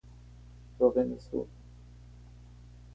[0.79, 1.45] Rogen es zurdo.